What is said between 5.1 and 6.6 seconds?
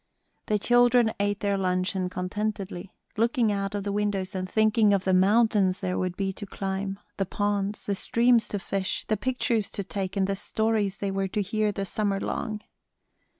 mountains there would be to